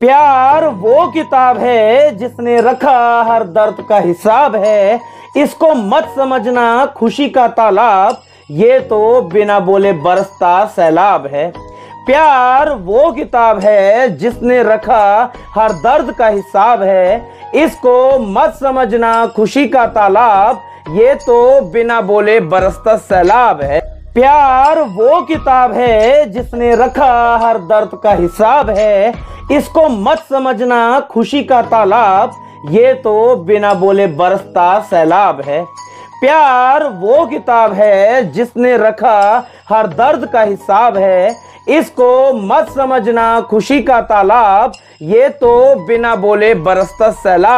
प्यार 0.00 0.64
वो 0.64 1.06
किताब 1.10 1.56
है 1.58 2.16
जिसने 2.16 2.60
रखा 2.60 3.22
हर 3.22 3.44
दर्द 3.44 3.76
का 3.88 3.98
हिसाब 3.98 4.54
है। 4.56 5.00
इसको 5.36 5.72
मत 5.74 6.12
समझना 6.16 6.84
खुशी 6.86 7.28
का 7.28 7.46
तालाब, 7.48 8.20
ये 8.50 8.78
तो 8.80 9.20
बिना 9.22 9.58
बोले 9.60 9.92
बरसता 9.92 10.64
सैलाब 10.66 11.26
है। 11.26 11.50
प्यार 12.06 12.70
वो 12.70 13.10
किताब 13.12 13.58
है 13.58 14.08
जिसने 14.18 14.62
रखा 14.62 15.32
हर 15.56 15.72
दर्द 15.80 16.14
का 16.14 16.28
हिसाब 16.28 16.82
है। 16.82 17.20
इसको 17.56 18.18
मत 18.18 18.56
समझना 18.60 19.26
खुशी 19.26 19.68
का 19.68 19.86
तालाब, 19.88 20.62
ये 20.90 21.14
तो 21.16 21.60
बिना 21.72 22.00
बोले 22.02 22.40
बरसता 22.40 22.96
सैलाब 22.96 23.62
है। 23.62 23.97
प्यार 24.14 24.80
वो 24.80 25.20
किताब 25.22 25.72
है 25.72 26.30
जिसने 26.30 26.74
रखा 26.76 27.36
हर 27.36 27.58
दर्द 27.58 27.90
का 28.02 28.12
हिसाब 28.12 28.70
है। 28.70 29.12
इसको 29.52 29.88
मत 29.88 30.18
समझना, 30.30 31.00
खुशी 31.00 31.42
का 31.44 31.62
तालाब, 31.62 32.32
ये 32.70 32.94
तो 32.94 33.36
बिना 33.36 33.74
बोले 33.74 34.06
बरसता 34.06 34.78
सैलाब 34.80 35.40
है। 35.40 35.64
प्यार 36.20 36.84
वो 36.84 37.26
किताब 37.26 37.72
है 37.72 38.30
जिसने 38.32 38.76
रखा 38.76 39.46
हर 39.70 39.86
दर्द 39.86 40.28
का 40.32 40.40
हिसाब 40.40 40.96
है। 40.96 41.34
इसको 41.70 42.32
मत 42.32 42.68
समझना, 42.68 43.40
खुशी 43.40 43.82
का 43.82 44.00
तालाब, 44.02 44.72
ये 45.02 45.28
तो 45.28 45.74
बिना 45.86 46.14
बोले 46.16 46.54
बरसता 46.54 47.10
सैलाब 47.10 47.56